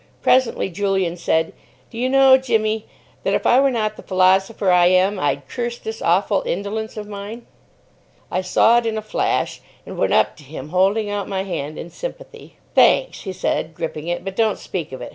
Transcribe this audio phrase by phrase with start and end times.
[0.23, 1.53] Presently Julian said,
[1.91, 2.87] "Do you know, Jimmy,
[3.21, 7.07] that if I were not the philosopher I am, I'd curse this awful indolence of
[7.07, 7.45] mine."
[8.31, 11.77] I saw it in a flash, and went up to him holding out my hand
[11.77, 12.55] in sympathy.
[12.73, 15.09] "Thanks," he said, gripping it; "but don't speak of it.